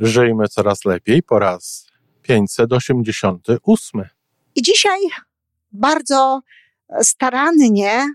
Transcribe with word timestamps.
Żyjmy 0.00 0.48
coraz 0.48 0.84
lepiej 0.84 1.22
po 1.22 1.38
raz 1.38 1.86
588. 2.22 4.04
I 4.54 4.62
dzisiaj 4.62 4.98
bardzo 5.72 6.40
starannie 7.02 8.06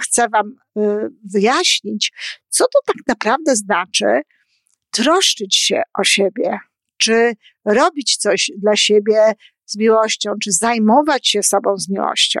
chcę 0.00 0.28
Wam 0.28 0.48
y, 0.48 0.80
wyjaśnić, 1.32 2.12
co 2.48 2.64
to 2.64 2.78
tak 2.86 2.96
naprawdę 3.06 3.56
znaczy 3.56 4.20
troszczyć 4.90 5.56
się 5.56 5.82
o 5.98 6.04
siebie, 6.04 6.58
czy 6.96 7.32
robić 7.64 8.16
coś 8.16 8.50
dla 8.58 8.76
siebie 8.76 9.32
z 9.66 9.76
miłością, 9.76 10.32
czy 10.42 10.52
zajmować 10.52 11.28
się 11.28 11.42
sobą 11.42 11.76
z 11.76 11.88
miłością. 11.88 12.40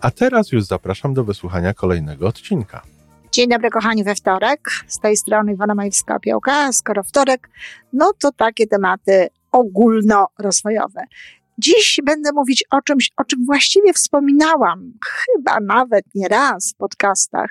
A 0.00 0.10
teraz 0.10 0.52
już 0.52 0.64
zapraszam 0.64 1.14
do 1.14 1.24
wysłuchania 1.24 1.74
kolejnego 1.74 2.26
odcinka. 2.26 2.82
Dzień 3.32 3.48
dobry, 3.48 3.70
kochani, 3.70 4.04
we 4.04 4.14
wtorek. 4.14 4.70
Z 4.86 4.98
tej 4.98 5.16
strony 5.16 5.52
Iwona 5.52 5.74
Majewska-Opiełka. 5.74 6.72
Skoro 6.72 7.02
wtorek, 7.02 7.50
no 7.92 8.12
to 8.20 8.32
takie 8.32 8.66
tematy 8.66 9.28
ogólnorozwojowe. 9.52 11.04
Dziś 11.58 12.00
będę 12.04 12.32
mówić 12.32 12.64
o 12.70 12.82
czymś, 12.82 13.10
o 13.16 13.24
czym 13.24 13.46
właściwie 13.46 13.92
wspominałam, 13.92 14.92
chyba 15.06 15.60
nawet 15.60 16.04
nie 16.14 16.28
raz 16.28 16.72
w 16.72 16.76
podcastach. 16.76 17.50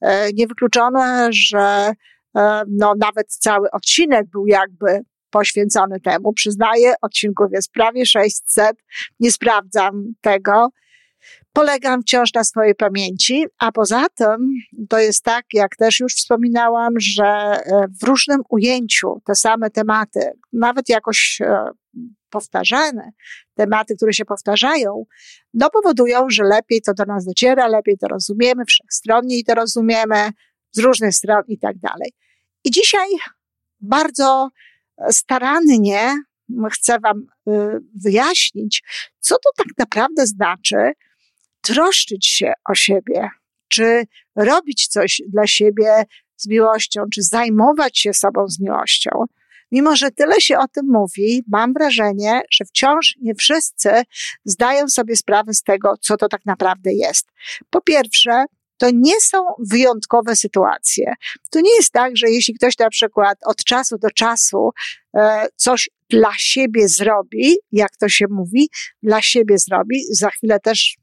E, 0.00 0.32
niewykluczone, 0.32 1.28
że 1.32 1.92
e, 2.36 2.62
no, 2.68 2.94
nawet 2.98 3.26
cały 3.28 3.70
odcinek 3.70 4.26
był 4.26 4.46
jakby 4.46 5.00
poświęcony 5.30 6.00
temu. 6.00 6.32
Przyznaję, 6.32 6.94
odcinków 7.02 7.46
jest 7.52 7.72
prawie 7.72 8.06
600. 8.06 8.76
Nie 9.20 9.32
sprawdzam 9.32 10.12
tego 10.20 10.68
polegam 11.52 12.02
wciąż 12.02 12.34
na 12.34 12.44
swojej 12.44 12.74
pamięci, 12.74 13.44
a 13.58 13.72
poza 13.72 14.06
tym 14.08 14.54
to 14.88 14.98
jest 14.98 15.24
tak, 15.24 15.44
jak 15.52 15.76
też 15.76 16.00
już 16.00 16.14
wspominałam, 16.14 16.94
że 16.98 17.24
e, 17.24 17.86
w 18.00 18.04
różnym 18.04 18.40
ujęciu 18.48 19.22
te 19.24 19.34
same 19.34 19.70
tematy, 19.70 20.20
nawet 20.52 20.88
jakoś 20.88 21.40
e, 21.40 21.70
powtarzane, 22.30 23.10
tematy, 23.54 23.96
które 23.96 24.12
się 24.12 24.24
powtarzają, 24.24 25.04
no 25.54 25.70
powodują, 25.70 26.30
że 26.30 26.42
lepiej 26.44 26.82
to 26.82 26.94
do 26.94 27.04
nas 27.04 27.24
dociera, 27.24 27.68
lepiej 27.68 27.98
to 27.98 28.08
rozumiemy, 28.08 28.64
wszechstronniej 28.64 29.44
to 29.44 29.54
rozumiemy, 29.54 30.30
z 30.72 30.78
różnych 30.78 31.14
stron 31.14 31.42
i 31.48 31.58
tak 31.58 31.78
dalej. 31.78 32.12
I 32.64 32.70
dzisiaj 32.70 33.08
bardzo 33.80 34.48
starannie 35.10 36.14
chcę 36.72 36.98
Wam 36.98 37.26
e, 37.48 37.78
wyjaśnić, 38.04 38.82
co 39.18 39.34
to 39.34 39.50
tak 39.56 39.66
naprawdę 39.78 40.26
znaczy, 40.26 40.92
troszczyć 41.62 42.26
się 42.26 42.52
o 42.70 42.74
siebie, 42.74 43.28
czy 43.68 44.04
robić 44.36 44.88
coś 44.88 45.22
dla 45.28 45.46
siebie 45.46 46.04
z 46.36 46.46
miłością, 46.46 47.04
czy 47.14 47.22
zajmować 47.22 47.98
się 47.98 48.14
sobą 48.14 48.48
z 48.48 48.60
miłością. 48.60 49.10
Mimo, 49.72 49.96
że 49.96 50.10
tyle 50.10 50.40
się 50.40 50.58
o 50.58 50.68
tym 50.68 50.86
mówi, 50.88 51.42
mam 51.48 51.72
wrażenie, 51.72 52.40
że 52.50 52.64
wciąż 52.64 53.16
nie 53.20 53.34
wszyscy 53.34 53.90
zdają 54.44 54.88
sobie 54.88 55.16
sprawę 55.16 55.54
z 55.54 55.62
tego, 55.62 55.94
co 56.00 56.16
to 56.16 56.28
tak 56.28 56.46
naprawdę 56.46 56.92
jest. 56.92 57.28
Po 57.70 57.80
pierwsze, 57.80 58.44
to 58.76 58.90
nie 58.94 59.20
są 59.20 59.44
wyjątkowe 59.58 60.36
sytuacje. 60.36 61.14
To 61.50 61.60
nie 61.60 61.76
jest 61.76 61.92
tak, 61.92 62.16
że 62.16 62.30
jeśli 62.30 62.54
ktoś 62.54 62.78
na 62.78 62.90
przykład 62.90 63.38
od 63.44 63.64
czasu 63.64 63.98
do 63.98 64.10
czasu 64.10 64.70
e, 65.16 65.46
coś 65.56 65.90
dla 66.10 66.32
siebie 66.36 66.88
zrobi, 66.88 67.56
jak 67.72 67.96
to 67.96 68.08
się 68.08 68.26
mówi, 68.30 68.68
dla 69.02 69.22
siebie 69.22 69.58
zrobi, 69.58 70.04
za 70.10 70.30
chwilę 70.30 70.60
też 70.60 70.96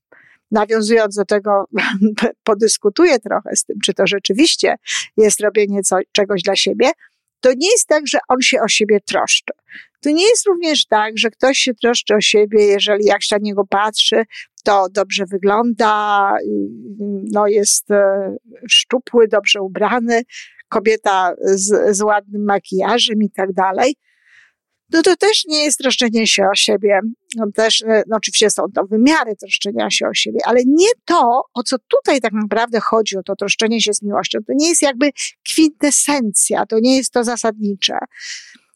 nawiązując 0.51 1.15
do 1.15 1.25
tego, 1.25 1.65
podyskutuję 2.43 3.19
trochę 3.19 3.55
z 3.55 3.63
tym, 3.63 3.77
czy 3.83 3.93
to 3.93 4.07
rzeczywiście 4.07 4.75
jest 5.17 5.39
robienie 5.39 5.81
co, 5.81 5.97
czegoś 6.11 6.41
dla 6.41 6.55
siebie, 6.55 6.91
to 7.39 7.49
nie 7.57 7.71
jest 7.71 7.87
tak, 7.87 8.07
że 8.07 8.19
on 8.27 8.41
się 8.41 8.61
o 8.61 8.67
siebie 8.67 8.99
troszczy. 9.01 9.53
To 10.01 10.09
nie 10.09 10.23
jest 10.29 10.47
również 10.47 10.85
tak, 10.85 11.17
że 11.17 11.29
ktoś 11.29 11.57
się 11.57 11.73
troszczy 11.73 12.15
o 12.15 12.21
siebie, 12.21 12.65
jeżeli 12.65 13.05
jak 13.05 13.23
się 13.23 13.35
na 13.35 13.39
niego 13.41 13.65
patrzy, 13.69 14.23
to 14.63 14.87
dobrze 14.91 15.25
wygląda, 15.25 16.33
no 17.31 17.47
jest 17.47 17.91
e, 17.91 18.35
szczupły, 18.69 19.27
dobrze 19.27 19.61
ubrany, 19.61 20.21
kobieta 20.69 21.35
z, 21.41 21.97
z 21.97 22.01
ładnym 22.01 22.45
makijażem 22.45 23.23
i 23.23 23.29
tak 23.31 23.53
dalej 23.53 23.95
no 24.93 25.01
to 25.01 25.15
też 25.15 25.45
nie 25.45 25.63
jest 25.63 25.77
troszczenie 25.77 26.27
się 26.27 26.43
o 26.53 26.55
siebie. 26.55 26.99
No 27.35 27.45
też, 27.55 27.81
e, 27.81 28.03
no 28.07 28.17
oczywiście 28.17 28.49
są 28.49 28.63
to 28.75 28.85
wymiary 28.85 29.35
troszczenia 29.35 29.89
się 29.89 30.07
o 30.07 30.13
siebie, 30.13 30.39
ale 30.45 30.59
nie 30.65 30.89
to, 31.05 31.41
o 31.53 31.63
co 31.63 31.77
tutaj 31.79 32.21
tak 32.21 32.33
naprawdę 32.33 32.79
chodzi, 32.79 33.17
o 33.17 33.23
to 33.23 33.35
troszczenie 33.35 33.81
się 33.81 33.93
z 33.93 34.01
miłością. 34.01 34.39
To 34.47 34.53
nie 34.55 34.69
jest 34.69 34.81
jakby 34.81 35.09
kwintesencja, 35.45 36.65
to 36.65 36.79
nie 36.79 36.97
jest 36.97 37.13
to 37.13 37.23
zasadnicze. 37.23 37.97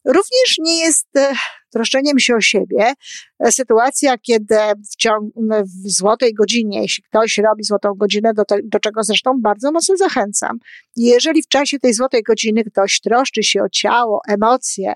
Również 0.06 0.58
nie 0.60 0.80
jest 0.80 1.08
e, 1.18 1.34
troszczeniem 1.74 2.20
się 2.20 2.36
o 2.36 2.42
siebie 2.42 2.94
e, 3.40 3.52
sytuacja, 3.52 4.18
kiedy 4.18 4.56
w, 4.92 4.96
ciągu, 4.96 5.32
w 5.64 5.92
złotej 5.92 6.34
godzinie, 6.34 6.82
jeśli 6.82 7.04
ktoś 7.04 7.38
robi 7.38 7.64
złotą 7.64 7.94
godzinę, 7.94 8.34
do, 8.34 8.46
te, 8.46 8.60
do 8.64 8.80
czego 8.80 9.04
zresztą 9.04 9.42
bardzo 9.42 9.72
mocno 9.72 9.98
zachęcam. 9.98 10.58
Jeżeli 10.96 11.44
w 11.44 11.48
czasie 11.48 11.80
tej 11.80 11.94
złotej 11.94 12.24
godziny 12.24 12.64
ktoś 12.64 13.00
troszczy 13.00 13.44
się 13.44 13.64
o 13.64 13.70
ciało, 13.70 14.22
emocje, 14.28 14.94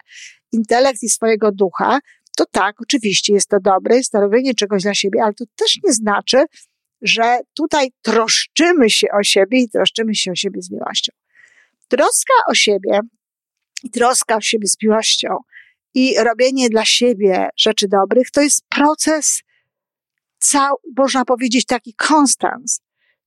intelekt 0.51 1.03
i 1.03 1.09
swojego 1.09 1.51
ducha, 1.51 1.99
to 2.37 2.45
tak, 2.51 2.81
oczywiście 2.81 3.33
jest 3.33 3.49
to 3.49 3.57
dobre, 3.59 3.97
jest 3.97 4.11
to 4.11 4.21
robienie 4.21 4.53
czegoś 4.53 4.83
dla 4.83 4.93
siebie, 4.93 5.23
ale 5.23 5.33
to 5.33 5.45
też 5.55 5.79
nie 5.83 5.93
znaczy, 5.93 6.45
że 7.01 7.39
tutaj 7.53 7.91
troszczymy 8.01 8.89
się 8.89 9.07
o 9.19 9.23
siebie 9.23 9.59
i 9.59 9.69
troszczymy 9.69 10.15
się 10.15 10.31
o 10.31 10.35
siebie 10.35 10.61
z 10.61 10.71
miłością. 10.71 11.11
Troska 11.87 12.33
o 12.47 12.53
siebie 12.53 12.99
i 13.83 13.89
troska 13.89 14.35
o 14.35 14.41
siebie 14.41 14.67
z 14.67 14.75
miłością 14.83 15.37
i 15.93 16.15
robienie 16.23 16.69
dla 16.69 16.85
siebie 16.85 17.49
rzeczy 17.57 17.87
dobrych 17.87 18.31
to 18.31 18.41
jest 18.41 18.65
proces, 18.69 19.41
cał, 20.39 20.75
można 20.97 21.25
powiedzieć, 21.25 21.65
taki 21.65 21.93
konstans. 21.93 22.81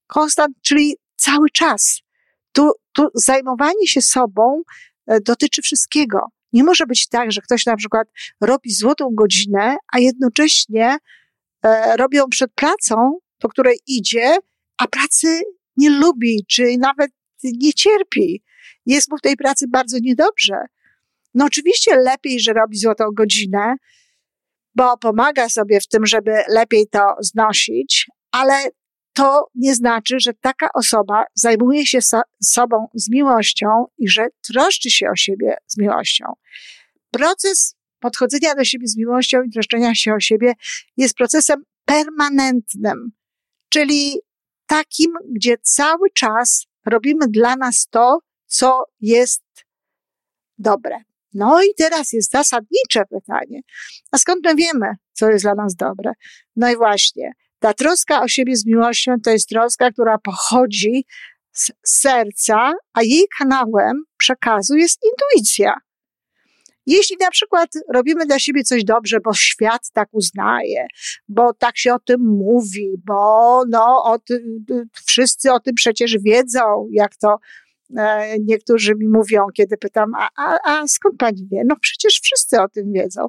Konstant, 0.06 0.56
czyli 0.62 0.96
cały 1.16 1.50
czas. 1.50 2.00
Tu, 2.52 2.70
tu 2.92 3.08
zajmowanie 3.14 3.86
się 3.86 4.02
sobą 4.02 4.62
e, 5.06 5.20
dotyczy 5.20 5.62
wszystkiego. 5.62 6.18
Nie 6.52 6.64
może 6.64 6.86
być 6.86 7.08
tak, 7.08 7.32
że 7.32 7.40
ktoś 7.40 7.66
na 7.66 7.76
przykład 7.76 8.08
robi 8.40 8.72
złotą 8.72 9.08
godzinę, 9.14 9.76
a 9.92 9.98
jednocześnie 9.98 10.96
e, 11.64 11.96
robi 11.96 12.16
ją 12.16 12.28
przed 12.28 12.52
pracą, 12.54 13.18
po 13.38 13.48
której 13.48 13.78
idzie, 13.86 14.36
a 14.78 14.88
pracy 14.88 15.40
nie 15.76 15.90
lubi, 15.90 16.44
czy 16.48 16.76
nawet 16.78 17.10
nie 17.44 17.72
cierpi. 17.72 18.42
Jest 18.86 19.10
mu 19.10 19.16
w 19.16 19.20
tej 19.20 19.36
pracy 19.36 19.66
bardzo 19.68 19.98
niedobrze. 20.02 20.56
No 21.34 21.44
oczywiście 21.44 21.96
lepiej, 21.96 22.40
że 22.40 22.52
robi 22.52 22.78
złotą 22.78 23.04
godzinę, 23.14 23.74
bo 24.74 24.98
pomaga 24.98 25.48
sobie 25.48 25.80
w 25.80 25.88
tym, 25.88 26.06
żeby 26.06 26.32
lepiej 26.48 26.86
to 26.88 27.00
znosić, 27.20 28.06
ale 28.32 28.54
to 29.20 29.50
nie 29.54 29.74
znaczy, 29.74 30.16
że 30.20 30.32
taka 30.34 30.68
osoba 30.74 31.24
zajmuje 31.34 31.86
się 31.86 32.02
so, 32.02 32.20
sobą 32.42 32.88
z 32.94 33.10
miłością 33.10 33.66
i 33.98 34.08
że 34.08 34.26
troszczy 34.42 34.90
się 34.90 35.10
o 35.10 35.16
siebie 35.16 35.56
z 35.66 35.78
miłością. 35.78 36.24
Proces 37.10 37.76
podchodzenia 37.98 38.54
do 38.54 38.64
siebie 38.64 38.86
z 38.86 38.96
miłością 38.96 39.42
i 39.42 39.50
troszczenia 39.50 39.94
się 39.94 40.14
o 40.14 40.20
siebie 40.20 40.52
jest 40.96 41.14
procesem 41.14 41.62
permanentnym, 41.84 43.12
czyli 43.68 44.20
takim, 44.66 45.12
gdzie 45.36 45.58
cały 45.58 46.10
czas 46.14 46.66
robimy 46.86 47.28
dla 47.28 47.56
nas 47.56 47.86
to, 47.90 48.18
co 48.46 48.84
jest 49.00 49.44
dobre. 50.58 50.96
No 51.34 51.62
i 51.62 51.74
teraz 51.76 52.12
jest 52.12 52.30
zasadnicze 52.30 53.02
pytanie. 53.10 53.60
A 54.10 54.18
skąd 54.18 54.44
my 54.44 54.54
wiemy, 54.54 54.86
co 55.12 55.30
jest 55.30 55.44
dla 55.44 55.54
nas 55.54 55.74
dobre? 55.74 56.12
No 56.56 56.72
i 56.72 56.76
właśnie, 56.76 57.32
ta 57.60 57.74
troska 57.74 58.22
o 58.22 58.28
siebie 58.28 58.56
z 58.56 58.66
miłością 58.66 59.14
to 59.24 59.30
jest 59.30 59.48
troska, 59.48 59.90
która 59.90 60.18
pochodzi 60.18 61.04
z 61.52 61.72
serca, 61.86 62.72
a 62.92 63.02
jej 63.02 63.24
kanałem 63.38 64.02
przekazu 64.16 64.76
jest 64.76 64.98
intuicja. 65.04 65.74
Jeśli 66.86 67.16
na 67.20 67.30
przykład 67.30 67.68
robimy 67.94 68.26
dla 68.26 68.38
siebie 68.38 68.62
coś 68.62 68.84
dobrze, 68.84 69.20
bo 69.24 69.34
świat 69.34 69.90
tak 69.92 70.08
uznaje, 70.12 70.86
bo 71.28 71.54
tak 71.54 71.78
się 71.78 71.94
o 71.94 71.98
tym 71.98 72.20
mówi, 72.20 72.90
bo 73.06 73.62
no, 73.68 74.04
o 74.04 74.18
tym, 74.18 74.64
wszyscy 75.06 75.52
o 75.52 75.60
tym 75.60 75.74
przecież 75.74 76.18
wiedzą, 76.18 76.88
jak 76.90 77.16
to 77.16 77.38
e, 77.96 78.36
niektórzy 78.38 78.94
mi 78.94 79.08
mówią, 79.08 79.46
kiedy 79.54 79.76
pytam, 79.76 80.12
a, 80.18 80.28
a, 80.36 80.58
a 80.64 80.88
skąd 80.88 81.16
pani 81.18 81.48
wie? 81.52 81.62
No 81.66 81.76
przecież 81.80 82.20
wszyscy 82.22 82.60
o 82.60 82.68
tym 82.68 82.92
wiedzą. 82.92 83.26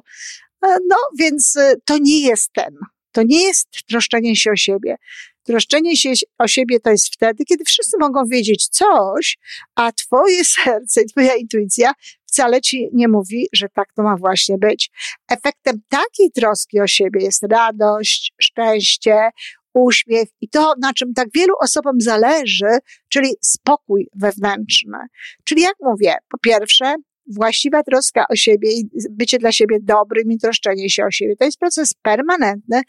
E, 0.64 0.76
no 0.88 0.96
więc 1.18 1.56
e, 1.56 1.74
to 1.84 1.98
nie 2.00 2.20
jest 2.20 2.52
ten. 2.52 2.74
To 3.12 3.22
nie 3.22 3.42
jest 3.42 3.68
troszczenie 3.88 4.36
się 4.36 4.50
o 4.50 4.56
siebie. 4.56 4.96
Troszczenie 5.44 5.96
się 5.96 6.12
o 6.38 6.48
siebie 6.48 6.80
to 6.80 6.90
jest 6.90 7.14
wtedy, 7.14 7.44
kiedy 7.44 7.64
wszyscy 7.64 7.96
mogą 8.00 8.24
wiedzieć 8.26 8.68
coś, 8.68 9.38
a 9.74 9.92
twoje 9.92 10.44
serce 10.64 11.02
i 11.02 11.06
twoja 11.06 11.34
intuicja 11.34 11.92
wcale 12.26 12.60
ci 12.60 12.88
nie 12.92 13.08
mówi, 13.08 13.46
że 13.52 13.68
tak 13.68 13.92
to 13.96 14.02
ma 14.02 14.16
właśnie 14.16 14.58
być. 14.58 14.90
Efektem 15.30 15.80
takiej 15.88 16.30
troski 16.34 16.80
o 16.80 16.86
siebie 16.86 17.24
jest 17.24 17.42
radość, 17.42 18.32
szczęście, 18.40 19.30
uśmiech 19.74 20.28
i 20.40 20.48
to, 20.48 20.74
na 20.80 20.92
czym 20.92 21.14
tak 21.14 21.28
wielu 21.34 21.54
osobom 21.60 22.00
zależy, 22.00 22.78
czyli 23.08 23.28
spokój 23.40 24.08
wewnętrzny. 24.14 24.98
Czyli 25.44 25.62
jak 25.62 25.76
mówię, 25.80 26.14
po 26.30 26.38
pierwsze, 26.38 26.94
właściwa 27.26 27.82
troska 27.82 28.24
o 28.28 28.36
siebie 28.36 28.72
i 28.72 28.88
bycie 29.10 29.38
dla 29.38 29.52
siebie 29.52 29.78
dobrym 29.82 30.32
i 30.32 30.38
troszczenie 30.38 30.90
się 30.90 31.04
o 31.04 31.10
siebie. 31.10 31.36
To 31.36 31.44
jest 31.44 31.58
proces 31.58 31.94
permanentny. 32.02 32.82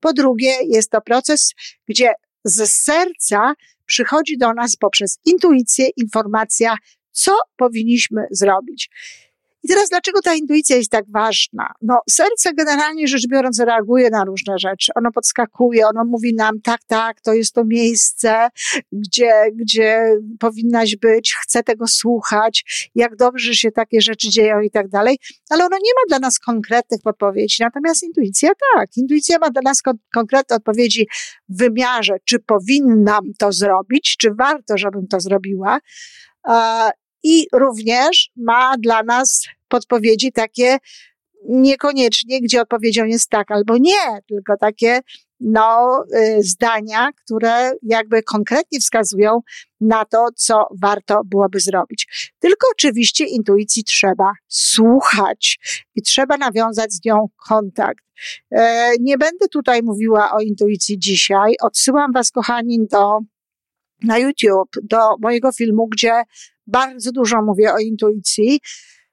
Po 0.00 0.12
drugie, 0.12 0.52
jest 0.64 0.90
to 0.90 1.00
proces, 1.00 1.54
gdzie 1.88 2.12
z 2.44 2.70
serca 2.70 3.54
przychodzi 3.86 4.38
do 4.38 4.54
nas 4.54 4.76
poprzez 4.76 5.18
intuicję 5.24 5.88
informacja, 5.96 6.76
co 7.10 7.36
powinniśmy 7.56 8.26
zrobić. 8.30 8.90
I 9.64 9.68
teraz 9.68 9.88
dlaczego 9.88 10.22
ta 10.22 10.34
intuicja 10.34 10.76
jest 10.76 10.90
tak 10.90 11.04
ważna? 11.10 11.72
No, 11.82 12.00
serce 12.10 12.54
generalnie 12.54 13.08
rzecz 13.08 13.28
biorąc 13.28 13.60
reaguje 13.60 14.10
na 14.10 14.24
różne 14.24 14.58
rzeczy. 14.58 14.92
Ono 14.94 15.12
podskakuje, 15.12 15.86
ono 15.86 16.04
mówi 16.04 16.34
nam, 16.34 16.60
tak, 16.60 16.80
tak, 16.86 17.20
to 17.20 17.32
jest 17.32 17.54
to 17.54 17.64
miejsce, 17.64 18.48
gdzie, 18.92 19.32
gdzie 19.54 20.16
powinnaś 20.38 20.96
być, 20.96 21.34
chcę 21.42 21.62
tego 21.62 21.86
słuchać, 21.86 22.90
jak 22.94 23.16
dobrze 23.16 23.54
się 23.54 23.70
takie 23.70 24.00
rzeczy 24.00 24.28
dzieją 24.28 24.60
i 24.60 24.70
tak 24.70 24.88
dalej. 24.88 25.18
Ale 25.50 25.64
ono 25.64 25.76
nie 25.76 25.92
ma 25.96 26.08
dla 26.08 26.18
nas 26.18 26.38
konkretnych 26.38 27.00
podpowiedzi. 27.02 27.56
Natomiast 27.60 28.02
intuicja 28.02 28.50
tak. 28.74 28.96
Intuicja 28.96 29.38
ma 29.38 29.50
dla 29.50 29.62
nas 29.62 29.82
kon 29.82 29.98
konkretne 30.14 30.56
odpowiedzi 30.56 31.08
w 31.48 31.58
wymiarze, 31.58 32.16
czy 32.24 32.38
powinnam 32.38 33.24
to 33.38 33.52
zrobić, 33.52 34.16
czy 34.20 34.34
warto, 34.34 34.78
żebym 34.78 35.06
to 35.06 35.20
zrobiła 35.20 35.78
i 37.22 37.46
również 37.52 38.30
ma 38.36 38.76
dla 38.78 39.02
nas 39.02 39.44
podpowiedzi 39.68 40.32
takie 40.32 40.78
niekoniecznie, 41.48 42.40
gdzie 42.40 42.60
odpowiedzią 42.60 43.04
jest 43.04 43.30
tak 43.30 43.50
albo 43.50 43.78
nie, 43.78 44.22
tylko 44.28 44.56
takie 44.56 45.00
no, 45.40 46.04
y, 46.14 46.42
zdania, 46.42 47.08
które 47.24 47.72
jakby 47.82 48.22
konkretnie 48.22 48.80
wskazują 48.80 49.40
na 49.80 50.04
to, 50.04 50.26
co 50.36 50.68
warto 50.82 51.20
byłoby 51.24 51.60
zrobić. 51.60 52.32
Tylko 52.38 52.66
oczywiście 52.72 53.24
intuicji 53.24 53.84
trzeba 53.84 54.32
słuchać 54.48 55.58
i 55.94 56.02
trzeba 56.02 56.36
nawiązać 56.36 56.92
z 56.92 57.04
nią 57.04 57.28
kontakt. 57.48 58.04
E, 58.50 58.90
nie 59.00 59.18
będę 59.18 59.48
tutaj 59.48 59.82
mówiła 59.82 60.30
o 60.32 60.40
intuicji 60.40 60.98
dzisiaj. 60.98 61.54
Odsyłam 61.60 62.12
Was, 62.12 62.30
kochani, 62.30 62.86
do 62.90 63.18
na 64.02 64.18
YouTube, 64.18 64.70
do 64.82 64.98
mojego 65.20 65.52
filmu, 65.52 65.88
gdzie 65.88 66.22
bardzo 66.66 67.12
dużo 67.12 67.42
mówię 67.42 67.72
o 67.72 67.78
intuicji. 67.78 68.60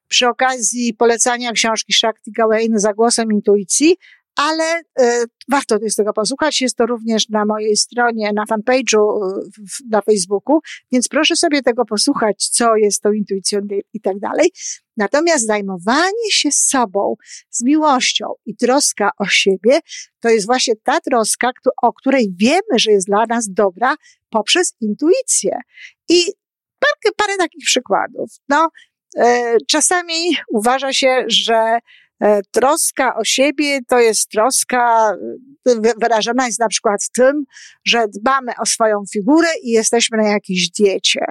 Przy 0.08 0.28
okazji 0.28 0.94
polecania 0.94 1.52
książki 1.52 1.94
Shakti 1.94 2.32
Gawain 2.32 2.80
za 2.80 2.94
głosem 2.94 3.32
intuicji, 3.32 3.98
ale 4.36 4.82
y, 5.02 5.26
warto 5.52 5.78
jest 5.82 5.98
tego 5.98 6.14
posłuchać. 6.14 6.62
Jest 6.62 6.78
to 6.78 6.86
również 6.86 7.30
na 7.30 7.46
mojej 7.46 7.78
stronie, 7.78 8.32
na 8.34 8.44
fanpage'u 8.46 9.28
y, 9.28 9.64
na 9.90 10.02
Facebooku, 10.02 10.60
więc 10.92 11.08
proszę 11.08 11.36
sobie 11.36 11.62
tego 11.62 11.86
posłuchać, 11.86 12.50
co 12.50 12.76
jest 12.76 13.02
tą 13.02 13.12
intuicją 13.12 13.60
i 13.94 14.02
tak 14.02 14.20
dalej. 14.20 14.50
Natomiast 14.98 15.46
zajmowanie 15.46 16.32
się 16.32 16.50
sobą 16.52 17.16
z 17.50 17.64
miłością 17.64 18.26
i 18.46 18.56
troska 18.56 19.10
o 19.18 19.26
siebie, 19.26 19.80
to 20.20 20.30
jest 20.30 20.46
właśnie 20.46 20.74
ta 20.84 21.02
troska, 21.02 21.52
o 21.82 21.94
której 21.94 22.34
wiemy, 22.38 22.80
że 22.80 22.92
jest 22.92 23.08
dla 23.08 23.26
nas 23.26 23.48
dobra 23.50 23.96
poprzez 24.30 24.74
intuicję. 24.82 25.60
I 26.10 26.22
parę, 26.80 27.14
parę 27.18 27.38
takich 27.38 27.66
przykładów. 27.66 28.30
No, 28.50 28.70
e, 29.18 29.58
czasami 29.68 30.38
uważa 30.54 30.94
się, 30.94 31.24
że 31.28 31.56
e, 31.56 31.80
troska 32.52 33.16
o 33.16 33.24
siebie 33.24 33.80
to 33.88 34.00
jest 34.00 34.30
troska, 34.30 35.16
e, 35.68 35.94
wyrażona 36.02 36.46
jest 36.46 36.60
na 36.60 36.68
przykład 36.68 37.10
tym, 37.16 37.44
że 37.86 38.08
dbamy 38.08 38.52
o 38.62 38.66
swoją 38.66 39.04
figurę 39.14 39.50
i 39.64 39.70
jesteśmy 39.70 40.18
na 40.18 40.30
jakiejś 40.30 40.70
diecie. 40.70 41.26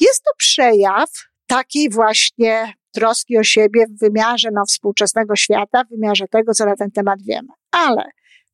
Jest 0.00 0.22
to 0.24 0.30
przejaw 0.36 1.10
takiej 1.46 1.90
właśnie 1.90 2.72
troski 2.92 3.38
o 3.38 3.44
siebie 3.44 3.86
w 3.86 3.98
wymiarze 4.00 4.48
no, 4.52 4.64
współczesnego 4.64 5.36
świata, 5.36 5.84
w 5.84 5.88
wymiarze 5.88 6.24
tego, 6.30 6.54
co 6.54 6.66
na 6.66 6.76
ten 6.76 6.90
temat 6.90 7.22
wiemy. 7.22 7.48
Ale 7.70 8.04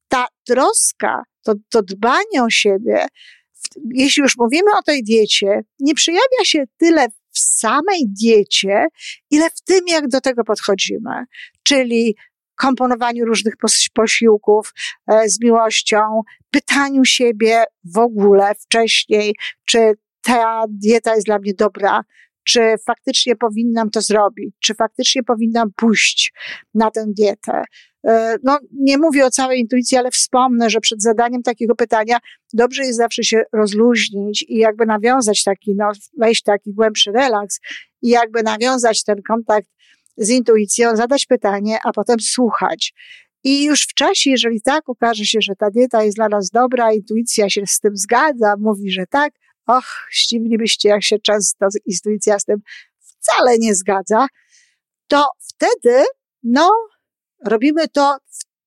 ta 0.09 0.27
troska, 0.47 1.23
to, 1.43 1.53
to 1.71 1.83
dbanie 1.83 2.43
o 2.43 2.51
siebie 2.51 3.07
jeśli 3.95 4.23
już 4.23 4.37
mówimy 4.39 4.71
o 4.79 4.83
tej 4.83 5.05
diecie, 5.05 5.61
nie 5.81 5.95
przejawia 5.95 6.45
się 6.45 6.65
tyle 6.79 7.07
w 7.39 7.59
samej 7.59 8.05
diecie, 8.07 8.87
ile 9.31 9.51
w 9.51 9.61
tym, 9.61 9.81
jak 9.89 10.09
do 10.09 10.21
tego 10.21 10.45
podchodzimy. 10.45 11.25
Czyli 11.63 12.17
komponowaniu 12.57 13.25
różnych 13.25 13.55
posiłków 13.95 14.75
e, 15.07 15.29
z 15.29 15.41
miłością, 15.41 16.23
pytaniu 16.51 17.05
siebie 17.05 17.65
w 17.85 17.99
ogóle 17.99 18.55
wcześniej, 18.55 19.35
czy 19.65 19.93
ta 20.23 20.65
dieta 20.69 21.15
jest 21.15 21.27
dla 21.27 21.39
mnie 21.39 21.55
dobra, 21.55 22.01
czy 22.49 22.75
faktycznie 22.87 23.37
powinnam 23.37 23.91
to 23.91 24.01
zrobić, 24.01 24.55
czy 24.61 24.75
faktycznie 24.75 25.23
powinnam 25.23 25.71
pójść 25.77 26.33
na 26.75 26.91
tę 26.91 27.05
dietę. 27.07 27.63
E, 28.07 28.37
no, 28.43 28.59
nie 28.73 28.99
mówię 28.99 29.27
o 29.27 29.31
całej 29.31 29.61
intuicji, 29.61 29.97
ale 29.97 30.11
wspomnę, 30.11 30.71
że 30.71 30.81
przed 30.81 31.03
zadaniem 31.03 31.43
takiego 31.43 31.75
pytania 31.75 32.19
dobrze 32.53 32.83
jest 32.83 32.99
zawsze 32.99 33.25
się 33.25 33.43
rozluźnić 33.53 34.45
i 34.49 34.57
jakby 34.57 34.87
nawiązać 34.87 35.45
taki, 35.45 35.75
no, 35.77 35.93
wejść 36.19 36.43
taki 36.43 36.75
głębszy 36.75 37.13
relaks 37.13 37.61
i 38.03 38.09
jakby 38.09 38.43
nawiązać 38.43 39.05
ten 39.05 39.23
kontakt 39.23 39.69
z 40.17 40.31
intuicją, 40.31 40.97
zadać 40.97 41.27
pytanie, 41.27 41.79
a 41.85 41.93
potem 41.93 42.21
słuchać. 42.21 42.95
I 43.45 43.65
już 43.65 43.83
w 43.83 43.95
czasie, 43.95 44.31
jeżeli 44.31 44.61
tak 44.61 44.89
okaże 44.89 45.25
się, 45.25 45.39
że 45.43 45.57
ta 45.59 45.71
dieta 45.71 46.05
jest 46.05 46.17
dla 46.17 46.29
nas 46.29 46.51
dobra, 46.51 46.93
intuicja 46.93 47.51
się 47.51 47.63
z 47.67 47.81
tym 47.81 47.97
zgadza, 47.97 48.55
mówi, 48.59 48.91
że 48.91 49.07
tak, 49.11 49.33
och, 49.69 50.09
zdziwilibyście, 50.23 50.89
jak 50.89 51.03
się 51.03 51.19
często 51.19 51.67
z 51.87 52.45
tym 52.45 52.59
wcale 52.99 53.59
nie 53.59 53.75
zgadza, 53.75 54.27
to 55.07 55.25
wtedy, 55.39 56.05
no, 56.43 56.71
robimy 57.45 57.89
to 57.89 58.17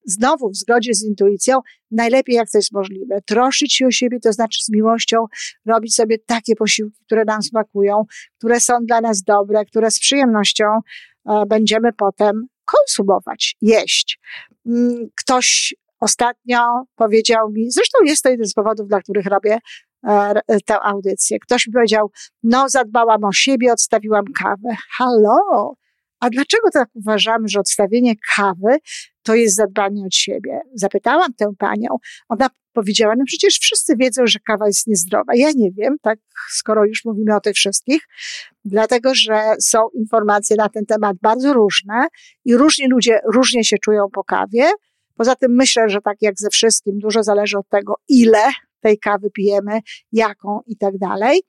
znowu 0.06 0.50
w 0.50 0.56
zgodzie 0.56 0.94
z 0.94 1.04
intuicją, 1.04 1.60
najlepiej 1.92 2.36
jak 2.36 2.52
to 2.52 2.58
jest 2.58 2.72
możliwe. 2.72 3.20
Troszyć 3.26 3.76
się 3.76 3.88
o 3.88 3.92
siebie, 3.92 4.20
to 4.20 4.34
znaczy 4.34 4.64
z 4.64 4.70
miłością 4.70 5.26
robić 5.66 5.96
sobie 5.96 6.18
takie 6.20 6.56
posiłki, 6.56 6.98
które 7.06 7.26
nam 7.26 7.42
smakują, 7.42 8.06
które 8.38 8.60
są 8.60 8.74
dla 8.86 9.02
nas 9.02 9.22
dobre, 9.22 9.66
które 9.66 9.92
z 9.92 10.00
przyjemnością 10.00 10.66
e, 10.66 11.44
będziemy 11.48 11.94
potem 11.94 12.48
konsumować, 12.66 13.56
jeść. 13.62 14.20
Mm, 14.66 15.10
ktoś 15.16 15.74
ostatnio 16.00 16.84
powiedział 16.96 17.52
mi, 17.52 17.72
zresztą 17.72 17.98
jest 18.06 18.24
to 18.24 18.30
jeden 18.30 18.48
z 18.48 18.54
powodów, 18.54 18.88
dla 18.88 19.02
których 19.02 19.26
robię 19.26 19.58
tę 20.66 20.80
audycję. 20.82 21.40
Ktoś 21.40 21.68
mi 21.68 21.74
powiedział, 21.74 22.12
no 22.44 22.70
zadbałam 22.70 23.24
o 23.24 23.32
siebie, 23.32 23.74
odstawiłam 23.74 24.26
kawę. 24.26 24.76
Halo, 24.98 25.76
a 26.20 26.30
dlaczego 26.30 26.72
tak 26.74 26.90
uważamy, 26.94 27.48
że 27.48 27.60
odstawienie 27.60 28.14
kawy 28.36 28.78
to 29.24 29.36
jest 29.36 29.56
zadbanie 29.56 30.06
od 30.06 30.16
siebie? 30.16 30.60
Zapytałam 30.74 31.34
tę 31.34 31.54
panią. 31.58 31.98
Ona 32.30 32.50
powiedziała, 32.74 33.14
no 33.18 33.24
przecież 33.28 33.60
wszyscy 33.60 33.96
wiedzą, 33.96 34.28
że 34.28 34.40
kawa 34.40 34.68
jest 34.68 34.88
niezdrowa. 34.88 35.36
Ja 35.36 35.50
nie 35.56 35.72
wiem, 35.72 35.96
tak, 36.02 36.20
skoro 36.50 36.86
już 36.86 37.06
mówimy 37.06 37.36
o 37.36 37.42
tych 37.42 37.56
wszystkich, 37.56 38.08
dlatego, 38.66 39.16
że 39.16 39.54
są 39.62 39.90
informacje 39.90 40.56
na 40.56 40.70
ten 40.70 40.86
temat 40.86 41.18
bardzo 41.22 41.54
różne 41.54 42.08
i 42.46 42.56
różni 42.56 42.88
ludzie 42.88 43.20
różnie 43.34 43.64
się 43.64 43.78
czują 43.78 44.10
po 44.14 44.24
kawie. 44.24 44.70
Poza 45.16 45.36
tym 45.36 45.56
myślę, 45.56 45.90
że 45.90 46.02
tak 46.02 46.18
jak 46.22 46.34
ze 46.38 46.50
wszystkim, 46.50 47.00
dużo 47.00 47.24
zależy 47.24 47.58
od 47.58 47.70
tego, 47.70 47.96
ile 48.08 48.52
tej 48.82 49.00
kawy 49.00 49.30
pijemy, 49.32 49.80
jaką 50.12 50.60
i 50.68 50.78
tak 50.78 50.98
dalej. 50.98 51.42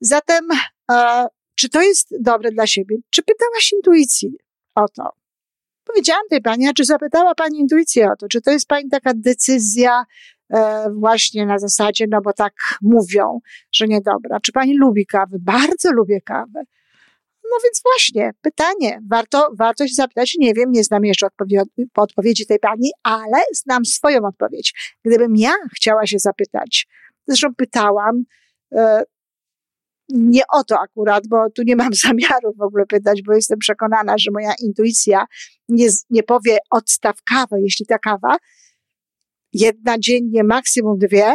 Zatem 0.00 0.48
e, 0.90 1.26
czy 1.54 1.68
to 1.68 1.82
jest 1.82 2.08
dobre 2.20 2.50
dla 2.50 2.66
siebie? 2.66 2.96
Czy 3.10 3.22
pytałaś 3.22 3.72
intuicji 3.72 4.36
o 4.74 4.88
to? 4.88 5.10
Powiedziałam 5.84 6.22
tej 6.30 6.42
pani, 6.42 6.68
a 6.68 6.72
czy 6.72 6.84
zapytała 6.84 7.34
pani 7.34 7.58
intuicję 7.58 8.10
o 8.12 8.16
to? 8.16 8.28
Czy 8.28 8.40
to 8.40 8.50
jest 8.50 8.66
pani 8.68 8.88
taka 8.90 9.12
decyzja 9.14 10.04
e, 10.50 10.86
właśnie 10.94 11.46
na 11.46 11.58
zasadzie, 11.58 12.06
no 12.10 12.20
bo 12.20 12.32
tak 12.32 12.52
mówią, 12.82 13.40
że 13.72 13.88
niedobra? 13.88 14.40
Czy 14.40 14.52
pani 14.52 14.78
lubi 14.78 15.06
kawę? 15.06 15.36
Bardzo 15.40 15.92
lubię 15.92 16.20
kawę. 16.20 16.62
No 17.52 17.58
więc 17.64 17.82
właśnie, 17.82 18.30
pytanie. 18.42 19.00
Warto, 19.10 19.48
warto 19.58 19.86
się 19.88 19.94
zapytać. 19.94 20.34
Nie 20.38 20.54
wiem, 20.54 20.72
nie 20.72 20.84
znam 20.84 21.04
jeszcze 21.04 21.26
odpowiedzi, 21.26 21.56
odpowiedzi 21.96 22.46
tej 22.46 22.58
pani, 22.58 22.90
ale 23.02 23.42
znam 23.54 23.84
swoją 23.84 24.20
odpowiedź. 24.26 24.96
Gdybym 25.04 25.36
ja 25.36 25.52
chciała 25.76 26.06
się 26.06 26.18
zapytać, 26.18 26.86
zresztą 27.26 27.54
pytałam, 27.54 28.24
e, 28.74 29.02
nie 30.08 30.42
o 30.52 30.64
to 30.64 30.80
akurat, 30.80 31.28
bo 31.28 31.50
tu 31.50 31.62
nie 31.62 31.76
mam 31.76 31.94
zamiaru 32.06 32.54
w 32.58 32.62
ogóle 32.62 32.86
pytać, 32.86 33.22
bo 33.22 33.34
jestem 33.34 33.58
przekonana, 33.58 34.14
że 34.18 34.30
moja 34.30 34.52
intuicja 34.62 35.24
nie, 35.68 35.88
nie 36.10 36.22
powie 36.22 36.58
odstaw 36.70 37.16
kawę, 37.30 37.60
jeśli 37.60 37.86
ta 37.86 37.98
kawa, 37.98 38.36
jedna 39.52 39.98
dziennie, 39.98 40.44
maksimum 40.44 40.98
dwie, 40.98 41.34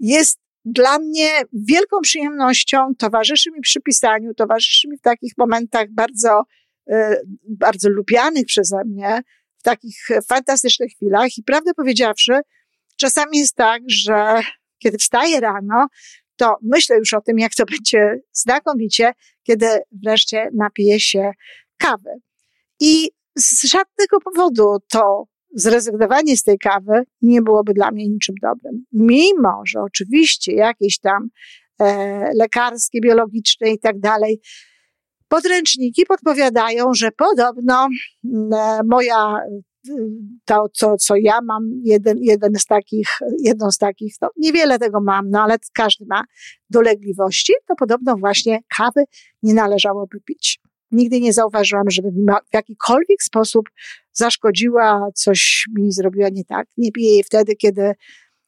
jest 0.00 0.38
dla 0.64 0.98
mnie 0.98 1.30
wielką 1.52 2.00
przyjemnością, 2.02 2.94
towarzyszy 2.98 3.50
mi 3.50 3.60
przy 3.60 3.80
pisaniu, 3.80 4.34
towarzyszy 4.34 4.88
mi 4.88 4.96
w 4.96 5.00
takich 5.00 5.32
momentach 5.38 5.86
bardzo, 5.90 6.42
e, 6.90 7.16
bardzo 7.48 7.88
lubianych 7.88 8.46
przeze 8.46 8.76
mnie, 8.84 9.20
w 9.58 9.62
takich 9.62 10.08
fantastycznych 10.28 10.90
chwilach 10.92 11.38
i 11.38 11.42
prawdę 11.42 11.74
powiedziawszy, 11.74 12.40
czasami 12.96 13.38
jest 13.38 13.56
tak, 13.56 13.82
że 13.86 14.40
kiedy 14.78 14.98
wstaję 14.98 15.40
rano, 15.40 15.86
to 16.36 16.56
myślę 16.62 16.96
już 16.96 17.14
o 17.14 17.20
tym, 17.20 17.38
jak 17.38 17.54
to 17.54 17.64
będzie 17.74 18.20
znakomicie, 18.32 19.12
kiedy 19.42 19.66
wreszcie 20.04 20.48
napiję 20.54 21.00
się 21.00 21.30
kawy. 21.78 22.10
I 22.80 23.10
z 23.38 23.64
żadnego 23.64 24.20
powodu 24.24 24.76
to 24.88 25.24
zrezygnowanie 25.54 26.36
z 26.36 26.42
tej 26.42 26.58
kawy 26.58 27.02
nie 27.22 27.42
byłoby 27.42 27.74
dla 27.74 27.90
mnie 27.90 28.08
niczym 28.08 28.34
dobrym. 28.42 28.84
Mimo, 28.92 29.62
że 29.66 29.80
oczywiście 29.80 30.52
jakieś 30.52 30.98
tam 30.98 31.28
e, 31.80 32.30
lekarskie, 32.34 33.00
biologiczne 33.00 33.70
i 33.70 33.78
tak 33.78 34.00
dalej, 34.00 34.40
podręczniki 35.28 36.06
podpowiadają, 36.06 36.94
że 36.94 37.10
podobno 37.12 37.88
e, 38.52 38.80
moja 38.84 39.40
to, 40.44 40.66
co, 40.72 40.96
co 40.96 41.16
ja 41.16 41.40
mam, 41.40 41.70
jeden, 41.84 42.18
jeden 42.18 42.54
z 42.58 42.66
takich, 42.66 43.08
jedną 43.44 43.70
z 43.70 43.78
takich, 43.78 44.14
no 44.22 44.30
niewiele 44.36 44.78
tego 44.78 45.00
mam, 45.00 45.30
no 45.30 45.42
ale 45.42 45.56
każdy 45.74 46.04
ma 46.08 46.24
dolegliwości, 46.70 47.52
to 47.68 47.74
podobno 47.76 48.16
właśnie 48.16 48.60
kawy 48.76 49.04
nie 49.42 49.54
należałoby 49.54 50.20
pić. 50.20 50.60
Nigdy 50.94 51.20
nie 51.20 51.32
zauważyłam, 51.32 51.90
żeby 51.90 52.08
mi 52.12 52.26
w 52.50 52.54
jakikolwiek 52.54 53.22
sposób 53.22 53.68
zaszkodziła, 54.12 55.08
coś 55.14 55.64
mi 55.78 55.92
zrobiła 55.92 56.28
nie 56.28 56.44
tak. 56.44 56.66
Nie 56.76 56.92
piję 56.92 57.12
jej 57.12 57.24
wtedy, 57.24 57.56
kiedy, 57.56 57.92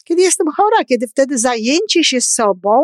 kiedy 0.05 0.23
jestem 0.23 0.47
chora, 0.57 0.85
kiedy 0.85 1.09
wtedy 1.09 1.39
zajęcie 1.39 2.05
się 2.05 2.21
sobą 2.21 2.83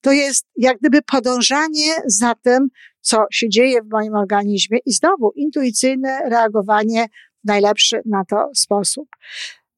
to 0.00 0.12
jest 0.12 0.46
jak 0.56 0.78
gdyby 0.78 1.02
podążanie 1.02 1.94
za 2.06 2.34
tym, 2.34 2.68
co 3.00 3.24
się 3.32 3.48
dzieje 3.48 3.82
w 3.82 3.90
moim 3.90 4.14
organizmie 4.14 4.78
i 4.86 4.92
znowu 4.92 5.32
intuicyjne 5.36 6.20
reagowanie 6.30 7.06
w 7.44 7.48
najlepszy 7.48 8.02
na 8.06 8.24
to 8.24 8.50
sposób. 8.54 9.08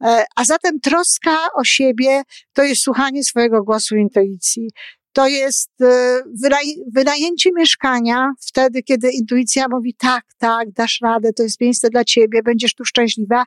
E, 0.05 0.25
a 0.37 0.45
zatem 0.45 0.81
troska 0.81 1.39
o 1.55 1.65
siebie 1.65 2.23
to 2.53 2.63
jest 2.63 2.83
słuchanie 2.83 3.25
swojego 3.25 3.63
głosu 3.63 3.97
intuicji. 3.97 4.71
To 5.13 5.29
jest 5.29 5.71
e, 5.83 6.23
wynajęcie 6.95 7.51
mieszkania 7.57 8.33
wtedy, 8.47 8.83
kiedy 8.83 9.11
intuicja 9.11 9.67
mówi 9.71 9.95
tak, 9.95 10.25
tak, 10.39 10.73
dasz 10.73 11.01
radę, 11.03 11.33
to 11.33 11.43
jest 11.43 11.61
miejsce 11.61 11.91
dla 11.91 12.05
ciebie, 12.05 12.43
będziesz 12.43 12.75
tu 12.75 12.85
szczęśliwa, 12.85 13.45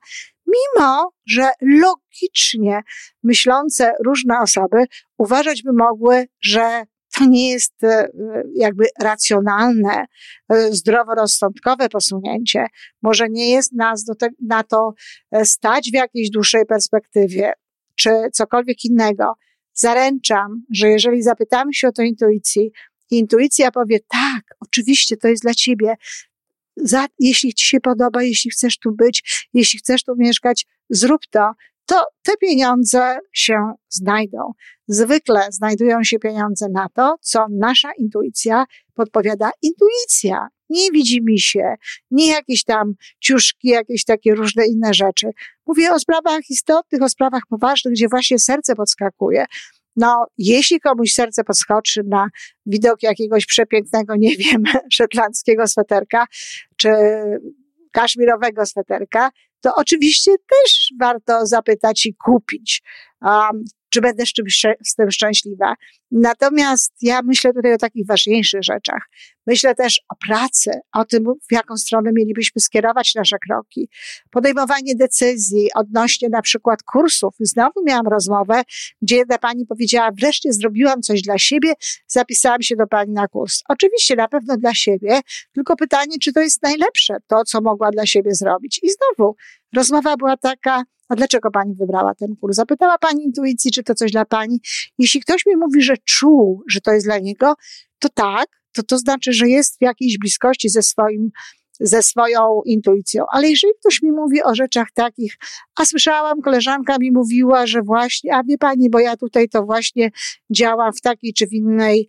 mimo 0.47 1.11
że 1.27 1.49
logicznie 1.61 2.81
myślące 3.23 3.93
różne 4.05 4.39
osoby 4.41 4.85
uważać 5.17 5.63
by 5.63 5.73
mogły, 5.73 6.25
że 6.41 6.83
to 7.17 7.25
nie 7.25 7.51
jest 7.51 7.83
e, 7.83 8.07
jakby 8.55 8.85
racjonalne, 9.01 10.05
e, 10.49 10.71
zdroworozsądkowe 10.71 11.89
posunięcie. 11.89 12.65
Może 13.01 13.29
nie 13.29 13.51
jest 13.51 13.73
nas 13.73 14.03
do 14.03 14.15
te, 14.15 14.29
na 14.47 14.63
to 14.63 14.93
stać 15.43 15.89
w 15.91 15.93
jakiejś 15.93 16.29
dłuższej 16.29 16.65
perspektywie, 16.65 17.53
czy 17.95 18.09
cokolwiek 18.33 18.85
innego. 18.85 19.33
Zaręczam, 19.75 20.63
że 20.73 20.89
jeżeli 20.89 21.23
zapytamy 21.23 21.73
się 21.73 21.87
o 21.87 21.91
to 21.91 22.01
intuicji, 22.01 22.71
intuicja 23.11 23.71
powie, 23.71 23.99
tak, 23.99 24.43
oczywiście 24.59 25.17
to 25.17 25.27
jest 25.27 25.43
dla 25.43 25.53
ciebie, 25.53 25.95
za, 26.77 27.05
jeśli 27.19 27.53
ci 27.53 27.65
się 27.65 27.79
podoba, 27.79 28.23
jeśli 28.23 28.51
chcesz 28.51 28.79
tu 28.79 28.91
być, 28.91 29.47
jeśli 29.53 29.79
chcesz 29.79 30.03
tu 30.03 30.15
mieszkać, 30.17 30.65
zrób 30.89 31.21
to, 31.31 31.51
to 31.85 32.05
te 32.23 32.37
pieniądze 32.37 33.17
się 33.33 33.73
znajdą. 33.89 34.51
Zwykle 34.87 35.47
znajdują 35.51 36.03
się 36.03 36.19
pieniądze 36.19 36.69
na 36.69 36.89
to, 36.89 37.15
co 37.21 37.45
nasza 37.49 37.89
intuicja 37.97 38.65
podpowiada. 38.93 39.51
Intuicja 39.61 40.47
nie 40.69 40.91
widzi 40.91 41.21
mi 41.21 41.39
się, 41.39 41.75
nie 42.11 42.27
jakieś 42.27 42.63
tam 42.63 42.93
ciuszki, 43.19 43.67
jakieś 43.67 44.05
takie 44.05 44.35
różne 44.35 44.67
inne 44.67 44.93
rzeczy. 44.93 45.29
Mówię 45.67 45.91
o 45.91 45.99
sprawach 45.99 46.49
istotnych, 46.49 47.01
o 47.01 47.09
sprawach 47.09 47.43
poważnych, 47.49 47.93
gdzie 47.93 48.07
właśnie 48.07 48.39
serce 48.39 48.75
podskakuje. 48.75 49.45
No, 49.95 50.25
jeśli 50.37 50.79
komuś 50.79 51.11
serce 51.11 51.43
podskoczy 51.43 52.01
na 52.05 52.27
widok 52.65 53.03
jakiegoś 53.03 53.45
przepięknego, 53.45 54.15
nie 54.15 54.37
wiem, 54.37 54.63
szetlandzkiego 54.93 55.67
sweterka, 55.67 56.25
czy 56.75 56.89
kaszmirowego 57.91 58.65
sweterka, 58.65 59.29
to 59.61 59.71
oczywiście 59.75 60.31
też 60.31 60.93
warto 60.99 61.45
zapytać 61.45 62.05
i 62.05 62.15
kupić. 62.15 62.83
Um, 63.21 63.63
czy 63.95 64.01
będę 64.01 64.25
z, 64.25 64.33
czymś, 64.33 64.65
z 64.83 64.95
tym 64.95 65.11
szczęśliwa. 65.11 65.75
Natomiast 66.11 66.93
ja 67.01 67.21
myślę 67.21 67.53
tutaj 67.53 67.73
o 67.73 67.77
takich 67.77 68.07
ważniejszych 68.07 68.63
rzeczach. 68.63 69.09
Myślę 69.47 69.75
też 69.75 70.01
o 70.09 70.15
pracy, 70.27 70.71
o 70.93 71.05
tym, 71.05 71.23
w 71.49 71.51
jaką 71.51 71.77
stronę 71.77 72.11
mielibyśmy 72.13 72.61
skierować 72.61 73.15
nasze 73.15 73.37
kroki. 73.47 73.89
Podejmowanie 74.31 74.95
decyzji 74.95 75.69
odnośnie 75.75 76.29
na 76.29 76.41
przykład 76.41 76.83
kursów. 76.83 77.33
Znowu 77.39 77.83
miałam 77.85 78.07
rozmowę, 78.07 78.61
gdzie 79.01 79.15
jedna 79.15 79.37
pani 79.37 79.65
powiedziała, 79.65 80.11
wreszcie 80.19 80.53
zrobiłam 80.53 81.01
coś 81.01 81.21
dla 81.21 81.37
siebie, 81.37 81.73
zapisałam 82.07 82.61
się 82.61 82.75
do 82.75 82.87
pani 82.87 83.13
na 83.13 83.27
kurs. 83.27 83.61
Oczywiście 83.69 84.15
na 84.15 84.27
pewno 84.27 84.57
dla 84.57 84.73
siebie, 84.73 85.19
tylko 85.53 85.75
pytanie, 85.75 86.17
czy 86.21 86.33
to 86.33 86.39
jest 86.39 86.63
najlepsze, 86.63 87.17
to 87.27 87.43
co 87.43 87.61
mogła 87.61 87.91
dla 87.91 88.05
siebie 88.05 88.35
zrobić. 88.35 88.79
I 88.83 88.89
znowu 88.89 89.35
rozmowa 89.75 90.17
była 90.17 90.37
taka, 90.37 90.83
a 91.09 91.15
dlaczego 91.15 91.51
pani 91.51 91.75
wybrała 91.75 92.15
ten 92.15 92.35
kurs? 92.35 92.55
Zapytała 92.55 92.97
pani 92.97 93.23
intuicji, 93.23 93.71
czy 93.71 93.83
to 93.83 93.95
coś 93.95 94.11
dla 94.11 94.25
pani. 94.25 94.59
Jeśli 94.97 95.21
ktoś 95.21 95.45
mi 95.45 95.55
mówi, 95.55 95.81
że 95.81 95.97
czuł, 95.97 96.63
że 96.69 96.81
to 96.81 96.91
jest 96.91 97.05
dla 97.05 97.19
niego, 97.19 97.53
to 97.99 98.09
tak, 98.09 98.47
to 98.71 98.83
to 98.83 98.97
znaczy, 98.97 99.33
że 99.33 99.49
jest 99.49 99.77
w 99.77 99.81
jakiejś 99.81 100.17
bliskości 100.17 100.69
ze 100.69 100.81
swoim, 100.81 101.31
ze 101.79 102.03
swoją 102.03 102.61
intuicją. 102.65 103.25
Ale 103.31 103.49
jeżeli 103.49 103.73
ktoś 103.79 104.01
mi 104.01 104.11
mówi 104.11 104.43
o 104.43 104.55
rzeczach 104.55 104.87
takich, 104.93 105.37
a 105.75 105.85
słyszałam, 105.85 106.41
koleżanka 106.41 106.97
mi 106.97 107.11
mówiła, 107.11 107.67
że 107.67 107.81
właśnie, 107.81 108.35
a 108.35 108.43
wie 108.43 108.57
pani, 108.57 108.89
bo 108.89 108.99
ja 108.99 109.17
tutaj 109.17 109.49
to 109.49 109.63
właśnie 109.63 110.11
działam 110.49 110.93
w 110.93 111.01
takiej 111.01 111.33
czy 111.33 111.47
w 111.47 111.53
innej 111.53 112.07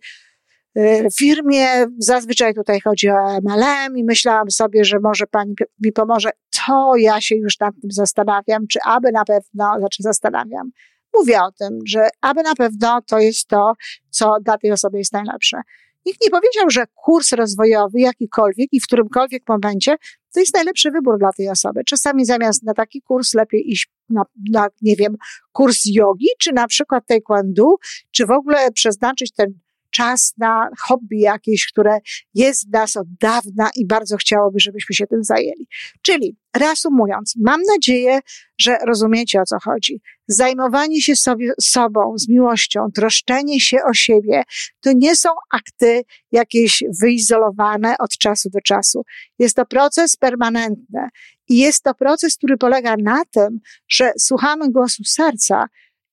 firmie, 1.19 1.67
zazwyczaj 1.97 2.53
tutaj 2.53 2.81
chodzi 2.81 3.09
o 3.09 3.39
MLM 3.43 3.97
i 3.97 4.03
myślałam 4.03 4.51
sobie, 4.51 4.85
że 4.85 4.99
może 4.99 5.27
pani 5.27 5.53
mi 5.85 5.91
pomoże 5.91 6.29
to 6.65 6.95
ja 6.95 7.21
się 7.21 7.35
już 7.35 7.59
nad 7.59 7.75
tym 7.81 7.91
zastanawiam, 7.91 8.67
czy 8.67 8.79
aby 8.85 9.11
na 9.11 9.25
pewno, 9.25 9.75
znaczy 9.79 10.03
zastanawiam, 10.03 10.71
mówię 11.17 11.41
o 11.41 11.51
tym, 11.51 11.79
że 11.85 12.07
aby 12.21 12.43
na 12.43 12.55
pewno 12.55 13.01
to 13.01 13.19
jest 13.19 13.47
to, 13.47 13.73
co 14.09 14.37
dla 14.41 14.57
tej 14.57 14.71
osoby 14.71 14.97
jest 14.97 15.13
najlepsze. 15.13 15.61
Nikt 16.05 16.21
nie 16.23 16.29
powiedział, 16.29 16.69
że 16.69 16.85
kurs 16.95 17.31
rozwojowy, 17.31 17.99
jakikolwiek 17.99 18.67
i 18.71 18.79
w 18.79 18.83
którymkolwiek 18.83 19.43
momencie, 19.49 19.95
to 20.33 20.39
jest 20.39 20.55
najlepszy 20.55 20.91
wybór 20.91 21.19
dla 21.19 21.29
tej 21.37 21.49
osoby. 21.49 21.81
Czasami 21.85 22.25
zamiast 22.25 22.63
na 22.63 22.73
taki 22.73 23.01
kurs 23.01 23.33
lepiej 23.33 23.71
iść 23.71 23.89
na, 24.09 24.23
na 24.49 24.67
nie 24.81 24.95
wiem, 24.95 25.15
kurs 25.51 25.81
jogi, 25.85 26.27
czy 26.39 26.53
na 26.53 26.67
przykład 26.67 27.03
taekwondo, 27.07 27.75
czy 28.11 28.25
w 28.25 28.31
ogóle 28.31 28.71
przeznaczyć 28.71 29.31
ten 29.31 29.59
czas 29.97 30.33
na 30.37 30.69
hobby 30.79 31.17
jakieś, 31.17 31.65
które 31.65 31.97
jest 32.33 32.67
w 32.67 32.71
nas 32.71 32.97
od 32.97 33.07
dawna 33.21 33.69
i 33.75 33.85
bardzo 33.85 34.17
chciałoby, 34.17 34.59
żebyśmy 34.59 34.95
się 34.95 35.07
tym 35.07 35.23
zajęli. 35.23 35.67
Czyli 36.01 36.37
reasumując, 36.57 37.33
mam 37.43 37.61
nadzieję, 37.75 38.19
że 38.59 38.77
rozumiecie 38.87 39.41
o 39.41 39.45
co 39.45 39.57
chodzi. 39.63 40.01
Zajmowanie 40.27 41.01
się 41.01 41.15
sobie, 41.15 41.51
sobą 41.61 42.17
z 42.17 42.29
miłością, 42.29 42.87
troszczenie 42.95 43.59
się 43.59 43.77
o 43.89 43.93
siebie, 43.93 44.43
to 44.79 44.91
nie 44.95 45.15
są 45.15 45.29
akty 45.53 46.03
jakieś 46.31 46.83
wyizolowane 47.01 47.95
od 47.99 48.11
czasu 48.17 48.49
do 48.49 48.61
czasu. 48.61 49.03
Jest 49.39 49.55
to 49.55 49.65
proces 49.65 50.15
permanentny 50.15 51.09
i 51.47 51.57
jest 51.57 51.83
to 51.83 51.93
proces, 51.93 52.37
który 52.37 52.57
polega 52.57 52.95
na 53.03 53.25
tym, 53.31 53.59
że 53.87 54.13
słuchamy 54.17 54.71
głosu 54.71 55.03
serca 55.03 55.67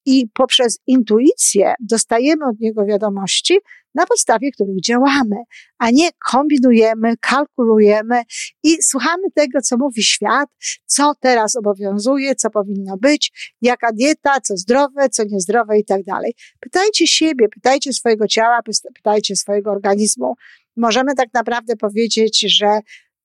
i 0.06 0.28
poprzez 0.34 0.78
intuicję 0.87 1.75
dostajemy 1.80 2.44
od 2.46 2.61
niego 2.61 2.84
wiadomości, 2.84 3.58
na 3.94 4.06
podstawie 4.06 4.52
których 4.52 4.80
działamy, 4.80 5.37
a 5.78 5.90
nie 5.90 6.08
kombinujemy, 6.30 7.14
kalkulujemy 7.20 8.23
i 8.62 8.82
słuchamy 8.82 9.23
tego, 9.34 9.61
co 9.61 9.76
mówi 9.76 10.02
świat, 10.02 10.49
co 10.87 11.12
teraz 11.20 11.56
obowiązuje, 11.56 12.34
co 12.34 12.50
powinno 12.50 12.96
być, 12.96 13.54
jaka 13.62 13.92
dieta, 13.92 14.40
co 14.40 14.56
zdrowe, 14.56 15.08
co 15.08 15.25
niezdrowe 15.25 15.78
i 15.78 15.84
tak 15.84 16.02
dalej. 16.04 16.34
Pytajcie 16.61 17.06
siebie, 17.06 17.49
pytajcie 17.49 17.92
swojego 17.92 18.28
ciała, 18.28 18.61
pytajcie 18.94 19.37
swojego 19.37 19.70
organizmu. 19.70 20.34
Możemy 20.76 21.14
tak 21.14 21.28
naprawdę 21.34 21.76
powiedzieć, 21.76 22.40
że 22.56 22.80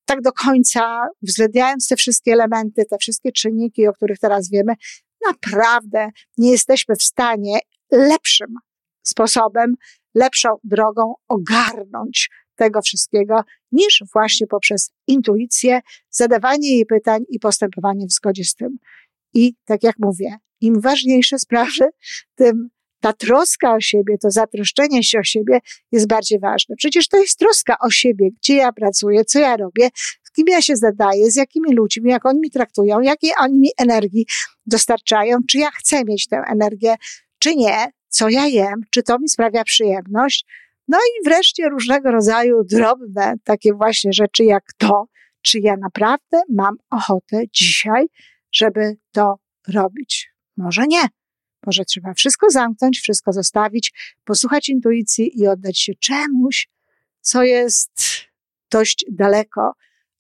tak 0.06 0.22
do 0.22 0.32
końca, 0.32 1.08
uwzględniając 1.24 1.88
te 1.88 1.96
wszystkie 1.96 2.34
elementy, 2.34 2.86
te 2.86 2.98
wszystkie 2.98 3.32
czynniki, 3.32 3.88
o 3.88 3.94
których 3.94 4.20
teraz 4.20 4.50
wiemy, 4.50 4.74
naprawdę 5.28 6.10
nie 6.38 6.52
jesteśmy 6.52 6.96
w 6.96 7.04
stanie 7.04 7.60
lepszym 7.92 8.54
sposobem, 9.04 9.76
lepszą 10.16 10.50
drogą 10.64 11.14
ogarnąć 11.28 12.30
tego 12.56 12.82
wszystkiego, 12.82 13.42
niż 13.72 14.04
właśnie 14.14 14.48
poprzez 14.48 14.92
intuicję, 15.08 15.80
zadawanie 16.10 16.76
jej 16.76 16.86
pytań 16.86 17.22
i 17.30 17.40
postępowanie 17.40 18.08
w 18.08 18.12
zgodzie 18.12 18.44
z 18.44 18.56
tym. 18.56 18.78
I 19.34 19.54
tak 19.66 19.84
jak 19.84 19.96
mówię, 20.00 20.38
im 20.62 20.82
ważniejsze 20.82 21.40
sprawy, 21.40 21.90
tym 22.36 22.70
ta 23.00 23.14
troska 23.14 23.76
o 23.76 23.80
siebie, 23.80 24.18
to 24.18 24.32
zatroszczenie 24.32 25.04
się 25.04 25.20
o 25.20 25.24
siebie 25.24 25.60
jest 25.92 26.08
bardziej 26.08 26.40
ważne. 26.40 26.76
Przecież 26.76 27.08
to 27.08 27.18
jest 27.18 27.40
troska 27.40 27.76
o 27.80 27.90
siebie, 27.90 28.30
gdzie 28.32 28.56
ja 28.56 28.74
pracuję, 28.74 29.26
co 29.26 29.40
ja 29.40 29.58
robię, 29.58 29.90
kim 30.40 30.48
ja 30.48 30.62
się 30.62 30.76
zadaję, 30.76 31.32
z 31.32 31.36
jakimi 31.36 31.74
ludźmi, 31.74 32.12
jak 32.12 32.26
oni 32.26 32.40
mi 32.40 32.52
traktują, 32.52 33.00
jakiej 33.00 33.32
oni 33.40 33.60
mi 33.60 33.70
energii 33.78 34.26
dostarczają, 34.66 35.38
czy 35.50 35.58
ja 35.58 35.72
chcę 35.72 36.06
mieć 36.06 36.28
tę 36.28 36.38
energię, 36.52 36.96
czy 37.40 37.56
nie, 37.56 37.88
co 38.10 38.30
ja 38.30 38.48
jem, 38.48 38.82
czy 38.92 39.04
to 39.04 39.20
mi 39.20 39.30
sprawia 39.30 39.64
przyjemność. 39.64 40.46
No 40.88 40.98
i 40.98 41.26
wreszcie 41.26 41.70
różnego 41.70 42.12
rodzaju 42.12 42.64
drobne 42.64 43.34
takie 43.44 43.74
właśnie 43.74 44.14
rzeczy 44.14 44.44
jak 44.44 44.64
to, 44.78 45.06
czy 45.42 45.60
ja 45.60 45.76
naprawdę 45.82 46.42
mam 46.50 46.76
ochotę 46.90 47.44
dzisiaj, 47.54 48.06
żeby 48.52 48.98
to 49.12 49.36
robić. 49.74 50.32
Może 50.58 50.88
nie. 50.88 51.08
Może 51.66 51.86
trzeba 51.86 52.14
wszystko 52.14 52.50
zamknąć, 52.50 53.00
wszystko 53.00 53.34
zostawić, 53.34 53.94
posłuchać 54.26 54.70
intuicji 54.70 55.42
i 55.42 55.48
oddać 55.48 55.80
się 55.80 55.94
czemuś, 56.00 56.70
co 57.22 57.44
jest 57.44 57.92
dość 58.72 59.06
daleko 59.12 59.74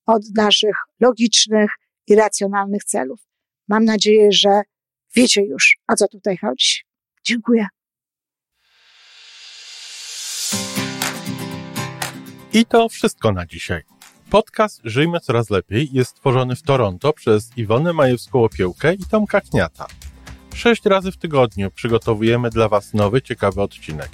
od 0.10 0.24
naszych 0.36 0.76
logicznych 1.00 1.72
i 2.08 2.16
racjonalnych 2.16 2.84
celów. 2.84 3.20
Mam 3.68 3.86
nadzieję, 3.86 4.32
że 4.32 4.62
wiecie 5.16 5.42
już, 5.42 5.78
o 5.88 5.96
co 5.96 6.08
tutaj 6.08 6.38
chodzi. 6.38 6.82
Dziękuję. 7.24 7.68
I 12.54 12.66
to 12.66 12.90
wszystko 12.90 13.32
na 13.32 13.46
dzisiaj. 13.46 13.84
Podcast 14.30 14.82
Żyjmy 14.84 15.20
Coraz 15.20 15.50
Lepiej 15.50 15.90
jest 15.92 16.12
stworzony 16.12 16.56
w 16.56 16.62
Toronto 16.62 17.14
przez 17.14 17.58
Iwonę 17.58 17.92
Majewską-Opiełkę 17.92 18.94
i 18.94 19.06
Tomka 19.12 19.42
Kniata. 19.42 19.88
Sześć 20.54 20.86
razy 20.86 21.12
w 21.12 21.18
tygodniu 21.18 21.72
przygotowujemy 21.72 22.50
dla 22.50 22.70
Was 22.70 22.94
nowy, 22.94 23.22
ciekawy 23.22 23.62
odcinek. 23.62 24.10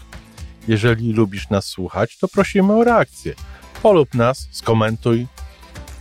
Jeżeli 0.67 1.13
lubisz 1.13 1.49
nas 1.49 1.65
słuchać, 1.65 2.17
to 2.17 2.27
prosimy 2.27 2.73
o 2.73 2.83
reakcję. 2.83 3.33
Polub 3.83 4.13
nas, 4.13 4.47
skomentuj, 4.51 5.27